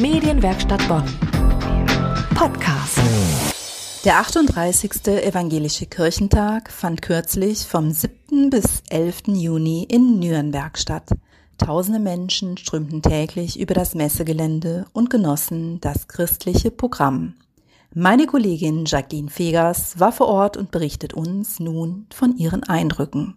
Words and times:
Medienwerkstatt 0.00 0.86
Bonn. 0.86 1.02
Podcast. 2.36 3.00
Der 4.04 4.20
38. 4.20 5.08
Evangelische 5.24 5.86
Kirchentag 5.86 6.70
fand 6.70 7.02
kürzlich 7.02 7.66
vom 7.66 7.90
7. 7.90 8.48
bis 8.48 8.84
11. 8.90 9.22
Juni 9.26 9.88
in 9.90 10.20
Nürnberg 10.20 10.78
statt. 10.78 11.10
Tausende 11.58 11.98
Menschen 11.98 12.56
strömten 12.56 13.02
täglich 13.02 13.58
über 13.58 13.74
das 13.74 13.96
Messegelände 13.96 14.86
und 14.92 15.10
genossen 15.10 15.80
das 15.80 16.06
christliche 16.06 16.70
Programm. 16.70 17.34
Meine 17.92 18.26
Kollegin 18.26 18.84
Jacqueline 18.84 19.30
Fegers 19.30 19.98
war 19.98 20.12
vor 20.12 20.28
Ort 20.28 20.56
und 20.56 20.70
berichtet 20.70 21.12
uns 21.12 21.58
nun 21.58 22.06
von 22.14 22.36
ihren 22.36 22.62
Eindrücken. 22.62 23.34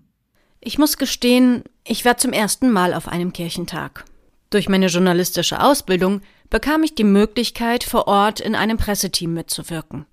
Ich 0.59 0.77
muss 0.77 0.97
gestehen, 0.97 1.63
ich 1.83 2.05
war 2.05 2.17
zum 2.17 2.33
ersten 2.33 2.69
Mal 2.69 2.93
auf 2.93 3.07
einem 3.07 3.33
Kirchentag. 3.33 4.05
Durch 4.51 4.67
meine 4.67 4.87
journalistische 4.87 5.63
Ausbildung 5.63 6.21
bekam 6.51 6.83
ich 6.83 6.93
die 6.93 7.03
Möglichkeit, 7.03 7.83
vor 7.83 8.07
Ort 8.07 8.39
in 8.39 8.53
einem 8.53 8.77
Presseteam 8.77 9.33
mitzuwirken. 9.33 10.05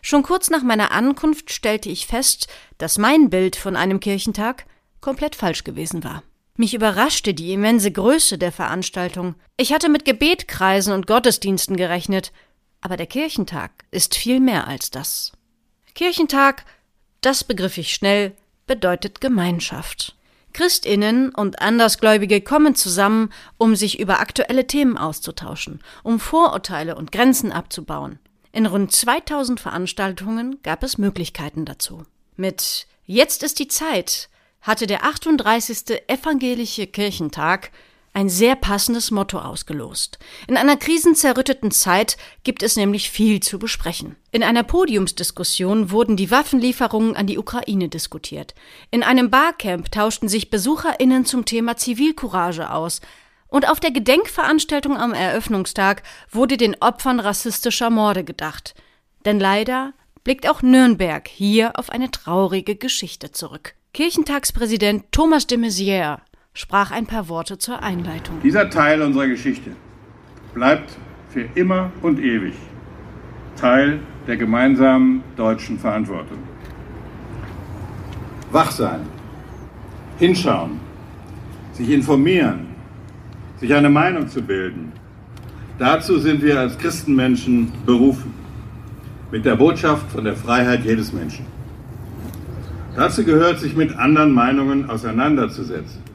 Schon 0.00 0.22
kurz 0.22 0.48
nach 0.48 0.62
meiner 0.62 0.92
Ankunft 0.92 1.52
stellte 1.52 1.90
ich 1.90 2.06
fest, 2.06 2.48
dass 2.78 2.96
mein 2.96 3.28
Bild 3.28 3.56
von 3.56 3.76
einem 3.76 4.00
Kirchentag 4.00 4.64
komplett 5.02 5.36
falsch 5.36 5.64
gewesen 5.64 6.02
war. 6.02 6.22
Mich 6.56 6.72
überraschte 6.72 7.34
die 7.34 7.52
immense 7.52 7.90
Größe 7.90 8.38
der 8.38 8.52
Veranstaltung. 8.52 9.34
Ich 9.56 9.72
hatte 9.72 9.88
mit 9.88 10.04
Gebetkreisen 10.04 10.94
und 10.94 11.06
Gottesdiensten 11.06 11.76
gerechnet, 11.76 12.32
aber 12.80 12.96
der 12.96 13.06
Kirchentag 13.06 13.72
ist 13.90 14.14
viel 14.14 14.40
mehr 14.40 14.68
als 14.68 14.90
das. 14.90 15.32
Kirchentag, 15.94 16.64
das 17.20 17.42
begriff 17.42 17.76
ich 17.78 17.92
schnell, 17.92 18.32
bedeutet 18.66 19.20
Gemeinschaft. 19.20 20.14
Christinnen 20.54 21.34
und 21.34 21.60
Andersgläubige 21.60 22.40
kommen 22.40 22.74
zusammen, 22.74 23.30
um 23.58 23.76
sich 23.76 24.00
über 24.00 24.20
aktuelle 24.20 24.66
Themen 24.66 24.96
auszutauschen, 24.96 25.80
um 26.02 26.18
Vorurteile 26.18 26.94
und 26.94 27.12
Grenzen 27.12 27.52
abzubauen. 27.52 28.18
In 28.52 28.64
rund 28.64 28.90
2000 28.92 29.60
Veranstaltungen 29.60 30.62
gab 30.62 30.82
es 30.82 30.96
Möglichkeiten 30.96 31.66
dazu. 31.66 32.04
Mit 32.36 32.86
Jetzt 33.04 33.42
ist 33.42 33.58
die 33.58 33.68
Zeit 33.68 34.30
hatte 34.64 34.86
der 34.86 35.04
38. 35.04 36.08
Evangelische 36.08 36.86
Kirchentag 36.86 37.70
ein 38.14 38.28
sehr 38.28 38.54
passendes 38.54 39.10
Motto 39.10 39.38
ausgelost. 39.38 40.18
In 40.46 40.56
einer 40.56 40.76
krisenzerrütteten 40.76 41.72
Zeit 41.72 42.16
gibt 42.44 42.62
es 42.62 42.76
nämlich 42.76 43.10
viel 43.10 43.40
zu 43.40 43.58
besprechen. 43.58 44.14
In 44.30 44.44
einer 44.44 44.62
Podiumsdiskussion 44.62 45.90
wurden 45.90 46.16
die 46.16 46.30
Waffenlieferungen 46.30 47.16
an 47.16 47.26
die 47.26 47.38
Ukraine 47.38 47.88
diskutiert. 47.88 48.54
In 48.92 49.02
einem 49.02 49.30
Barcamp 49.30 49.90
tauschten 49.90 50.28
sich 50.28 50.48
BesucherInnen 50.48 51.26
zum 51.26 51.44
Thema 51.44 51.76
Zivilcourage 51.76 52.70
aus. 52.70 53.00
Und 53.48 53.68
auf 53.68 53.80
der 53.80 53.90
Gedenkveranstaltung 53.90 54.96
am 54.96 55.12
Eröffnungstag 55.12 56.04
wurde 56.30 56.56
den 56.56 56.76
Opfern 56.80 57.18
rassistischer 57.18 57.90
Morde 57.90 58.22
gedacht. 58.22 58.74
Denn 59.24 59.40
leider 59.40 59.92
blickt 60.22 60.48
auch 60.48 60.62
Nürnberg 60.62 61.26
hier 61.26 61.78
auf 61.78 61.90
eine 61.90 62.10
traurige 62.12 62.76
Geschichte 62.76 63.32
zurück. 63.32 63.74
Kirchentagspräsident 63.92 65.04
Thomas 65.10 65.46
de 65.46 65.58
Maizière 65.58 66.20
sprach 66.54 66.92
ein 66.92 67.06
paar 67.06 67.28
Worte 67.28 67.58
zur 67.58 67.82
Einleitung. 67.82 68.40
Dieser 68.42 68.70
Teil 68.70 69.02
unserer 69.02 69.26
Geschichte 69.26 69.72
bleibt 70.54 70.96
für 71.28 71.42
immer 71.56 71.90
und 72.00 72.20
ewig 72.20 72.54
Teil 73.56 73.98
der 74.28 74.36
gemeinsamen 74.36 75.22
deutschen 75.36 75.78
Verantwortung. 75.78 76.38
Wach 78.52 78.70
sein, 78.70 79.00
hinschauen, 80.18 80.78
sich 81.72 81.90
informieren, 81.90 82.68
sich 83.56 83.74
eine 83.74 83.90
Meinung 83.90 84.28
zu 84.28 84.40
bilden. 84.40 84.92
Dazu 85.76 86.18
sind 86.18 86.40
wir 86.40 86.60
als 86.60 86.78
Christenmenschen 86.78 87.72
berufen. 87.84 88.32
Mit 89.32 89.44
der 89.44 89.56
Botschaft 89.56 90.12
von 90.12 90.22
der 90.22 90.36
Freiheit 90.36 90.84
jedes 90.84 91.12
Menschen. 91.12 91.46
Dazu 92.94 93.24
gehört, 93.24 93.58
sich 93.58 93.74
mit 93.74 93.96
anderen 93.96 94.30
Meinungen 94.30 94.88
auseinanderzusetzen 94.88 96.13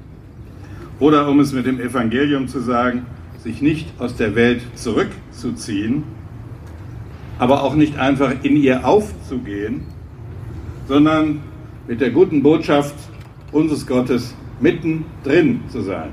oder 0.99 1.27
um 1.27 1.39
es 1.39 1.53
mit 1.53 1.65
dem 1.65 1.79
Evangelium 1.79 2.47
zu 2.47 2.59
sagen, 2.59 3.05
sich 3.43 3.61
nicht 3.61 3.87
aus 3.99 4.15
der 4.15 4.35
Welt 4.35 4.61
zurückzuziehen, 4.75 6.03
aber 7.37 7.63
auch 7.63 7.73
nicht 7.73 7.97
einfach 7.97 8.33
in 8.43 8.57
ihr 8.57 8.85
aufzugehen, 8.85 9.85
sondern 10.87 11.41
mit 11.87 12.01
der 12.01 12.11
guten 12.11 12.43
Botschaft 12.43 12.95
unseres 13.51 13.87
Gottes 13.87 14.35
mittendrin 14.59 15.61
zu 15.71 15.81
sein. 15.81 16.11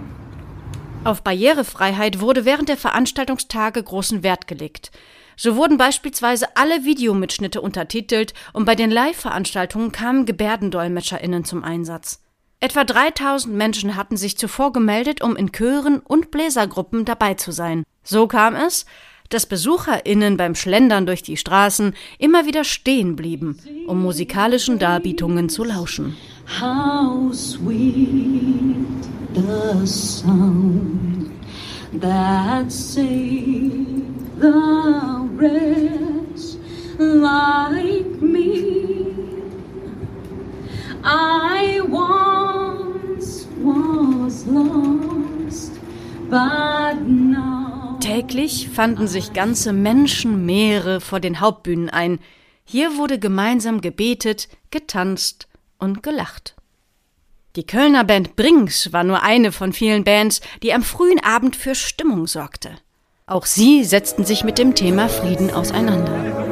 Auf 1.05 1.23
Barrierefreiheit 1.23 2.21
wurde 2.21 2.45
während 2.45 2.69
der 2.69 2.77
Veranstaltungstage 2.77 3.83
großen 3.83 4.23
Wert 4.23 4.47
gelegt. 4.47 4.91
So 5.37 5.57
wurden 5.57 5.77
beispielsweise 5.77 6.57
alle 6.57 6.85
Videomitschnitte 6.85 7.61
untertitelt 7.61 8.33
und 8.53 8.65
bei 8.65 8.75
den 8.75 8.91
Live-Veranstaltungen 8.91 9.93
kamen 9.93 10.25
GebärdendolmetscherInnen 10.25 11.45
zum 11.45 11.63
Einsatz. 11.63 12.26
Etwa 12.59 12.85
3000 12.85 13.55
Menschen 13.55 13.97
hatten 13.97 14.17
sich 14.17 14.39
zuvor 14.39 14.73
gemeldet, 14.73 15.23
um 15.23 15.37
in 15.37 15.53
Chören 15.53 15.99
und 16.01 16.31
Bläsergruppen 16.31 17.05
dabei 17.05 17.35
zu 17.35 17.53
sein. 17.53 17.85
So 18.03 18.27
kam 18.27 18.55
es, 18.55 18.87
dass 19.29 19.45
BesucherInnen 19.47 20.39
beim 20.39 20.55
Schlendern 20.55 21.05
durch 21.05 21.23
die 21.23 21.37
Straßen 21.37 21.95
immer 22.19 22.47
wieder 22.47 22.65
stehen 22.65 23.15
blieben, 23.15 23.59
um 23.87 24.01
musikalischen 24.03 24.79
Darbietungen 24.79 25.49
zu 25.51 25.65
lauschen. 25.65 26.17
How 26.61 27.33
sweet 27.35 28.77
the 29.35 29.87
sound 29.87 31.31
that 32.01 32.73
saved 32.73 34.41
the 34.41 35.29
rest 35.37 36.59
like 36.99 38.23
me. 38.23 39.07
I 41.05 41.56
Täglich 48.01 48.69
fanden 48.69 49.09
sich 49.09 49.33
ganze 49.33 49.73
Menschenmeere 49.73 51.01
vor 51.01 51.21
den 51.21 51.41
Hauptbühnen 51.41 51.91
ein. 51.91 52.19
Hier 52.65 52.97
wurde 52.97 53.19
gemeinsam 53.19 53.81
gebetet, 53.81 54.49
getanzt 54.71 55.49
und 55.79 56.03
gelacht. 56.03 56.57
Die 57.57 57.67
Kölner 57.67 58.05
Band 58.05 58.37
Brinks 58.37 58.93
war 58.93 59.03
nur 59.03 59.23
eine 59.23 59.51
von 59.51 59.73
vielen 59.73 60.05
Bands, 60.05 60.41
die 60.63 60.75
am 60.75 60.83
frühen 60.83 61.23
Abend 61.25 61.57
für 61.57 61.75
Stimmung 61.75 62.27
sorgte. 62.27 62.71
Auch 63.27 63.47
sie 63.47 63.83
setzten 63.83 64.25
sich 64.25 64.45
mit 64.45 64.59
dem 64.59 64.75
Thema 64.75 65.09
Frieden 65.09 65.51
auseinander. 65.51 66.46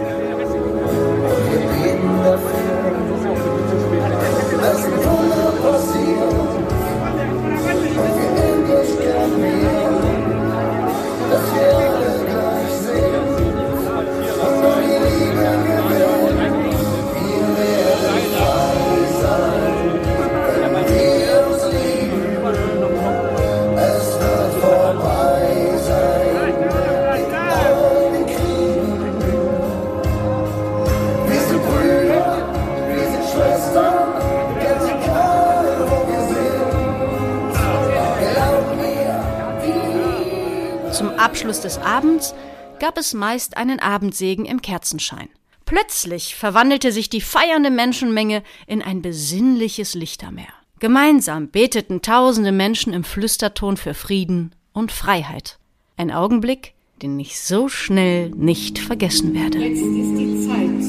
Abschluss 41.45 41.61
des 41.61 41.77
Abends 41.77 42.35
gab 42.81 42.97
es 42.97 43.13
meist 43.13 43.59
einen 43.59 43.79
Abendsegen 43.79 44.47
im 44.47 44.63
Kerzenschein. 44.63 45.29
Plötzlich 45.67 46.37
verwandelte 46.37 46.91
sich 46.91 47.11
die 47.11 47.21
feiernde 47.21 47.71
Menschenmenge 47.71 48.43
in 48.67 48.81
ein 48.81 49.03
besinnliches 49.03 49.93
Lichtermeer. 49.93 50.55
Gemeinsam 50.79 51.51
beteten 51.51 52.01
tausende 52.01 52.51
Menschen 52.51 52.95
im 52.95 53.05
Flüsterton 53.05 53.77
für 53.77 53.93
Frieden 53.93 54.55
und 54.73 54.91
Freiheit. 54.91 55.59
Ein 55.99 56.11
Augenblick, 56.11 56.73
den 57.03 57.21
ich 57.21 57.39
so 57.39 57.69
schnell 57.69 58.31
nicht 58.31 58.79
vergessen 58.79 59.35
werde. 59.35 59.59
Jetzt 59.59 59.83
ist 59.83 60.17
die 60.17 60.47
Zeit. 60.49 60.83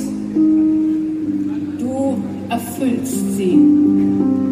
Du 1.82 2.24
erfüllst 2.48 3.36
sie. 3.36 4.45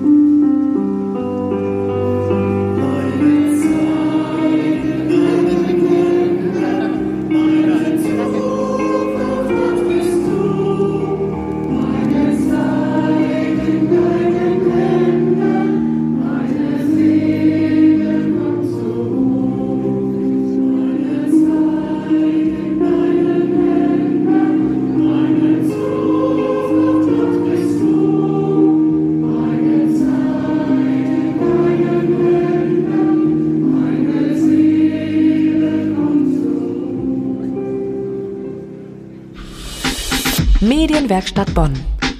Medienwerkstatt 40.63 41.53
Bonn. 41.53 41.73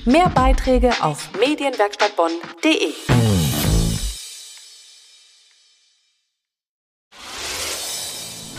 Mehr 0.04 0.28
Beiträge 0.28 0.92
auf 1.02 1.30
medienwerkstattbonn.de. 1.40 2.92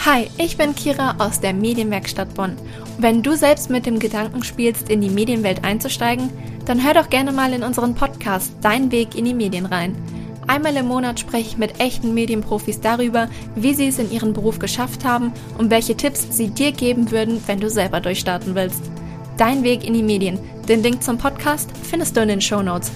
Hi, 0.06 0.31
ich 0.38 0.56
bin 0.56 0.75
Kira 0.75 1.16
aus 1.19 1.38
der 1.40 1.52
Medienwerkstatt 1.52 2.32
Bonn. 2.32 2.56
Wenn 2.96 3.22
du 3.22 3.36
selbst 3.36 3.69
mit 3.69 3.84
dem 3.84 3.98
Gedanken 3.98 4.42
spielst, 4.42 4.88
in 4.88 5.02
die 5.02 5.10
Medienwelt 5.10 5.64
einzusteigen, 5.64 6.31
dann 6.64 6.82
hör 6.82 6.94
doch 6.94 7.10
gerne 7.10 7.32
mal 7.32 7.52
in 7.52 7.62
unseren 7.62 7.94
Podcast 7.94 8.54
Dein 8.62 8.90
Weg 8.90 9.14
in 9.14 9.26
die 9.26 9.34
Medien 9.34 9.66
rein. 9.66 9.94
Einmal 10.46 10.76
im 10.76 10.86
Monat 10.86 11.20
spreche 11.20 11.48
ich 11.48 11.58
mit 11.58 11.78
echten 11.78 12.14
Medienprofis 12.14 12.81
darüber, 12.81 13.28
wie 13.54 13.75
sie 13.75 13.88
es 13.88 13.98
in 13.98 14.10
ihrem 14.10 14.32
Beruf 14.32 14.58
geschafft 14.58 15.04
haben 15.04 15.34
und 15.58 15.69
welche 15.69 15.94
Tipps 15.94 16.26
sie 16.31 16.48
dir 16.48 16.72
geben 16.72 17.10
würden, 17.10 17.42
wenn 17.46 17.60
du 17.60 17.69
selber 17.69 18.00
durchstarten 18.00 18.54
willst. 18.54 18.82
Dein 19.36 19.64
Weg 19.64 19.84
in 19.84 19.94
die 19.94 20.02
Medien. 20.02 20.38
Den 20.69 20.82
Link 20.82 21.02
zum 21.02 21.19
Podcast 21.19 21.69
findest 21.82 22.16
du 22.16 22.20
in 22.20 22.28
den 22.28 22.40
Show 22.40 22.62
Notes. 22.62 22.92